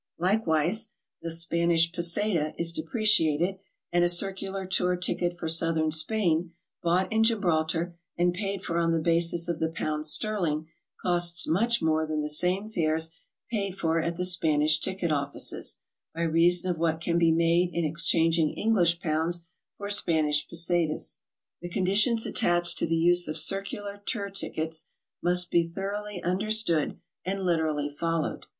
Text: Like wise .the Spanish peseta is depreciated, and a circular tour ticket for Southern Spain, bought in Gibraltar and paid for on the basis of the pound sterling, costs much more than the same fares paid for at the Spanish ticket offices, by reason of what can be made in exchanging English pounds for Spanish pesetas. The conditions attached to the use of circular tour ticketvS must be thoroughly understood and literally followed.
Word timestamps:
Like 0.17 0.47
wise 0.47 0.93
.the 1.21 1.29
Spanish 1.29 1.91
peseta 1.91 2.55
is 2.57 2.73
depreciated, 2.73 3.59
and 3.91 4.03
a 4.03 4.09
circular 4.09 4.65
tour 4.65 4.95
ticket 4.97 5.37
for 5.37 5.47
Southern 5.47 5.91
Spain, 5.91 6.53
bought 6.81 7.11
in 7.13 7.23
Gibraltar 7.23 7.95
and 8.17 8.33
paid 8.33 8.63
for 8.65 8.79
on 8.79 8.93
the 8.93 8.99
basis 8.99 9.47
of 9.47 9.59
the 9.59 9.69
pound 9.69 10.07
sterling, 10.07 10.65
costs 11.03 11.47
much 11.47 11.83
more 11.83 12.07
than 12.07 12.23
the 12.23 12.29
same 12.31 12.67
fares 12.71 13.11
paid 13.51 13.77
for 13.77 14.01
at 14.01 14.17
the 14.17 14.25
Spanish 14.25 14.79
ticket 14.79 15.11
offices, 15.11 15.77
by 16.15 16.23
reason 16.23 16.71
of 16.71 16.79
what 16.79 16.99
can 16.99 17.19
be 17.19 17.31
made 17.31 17.69
in 17.71 17.85
exchanging 17.85 18.55
English 18.55 18.99
pounds 19.01 19.45
for 19.77 19.91
Spanish 19.91 20.47
pesetas. 20.47 21.21
The 21.61 21.69
conditions 21.69 22.25
attached 22.25 22.79
to 22.79 22.87
the 22.87 22.95
use 22.97 23.27
of 23.27 23.37
circular 23.37 24.01
tour 24.03 24.31
ticketvS 24.31 24.85
must 25.21 25.51
be 25.51 25.67
thoroughly 25.67 26.23
understood 26.23 26.99
and 27.23 27.43
literally 27.45 27.91
followed. 27.95 28.47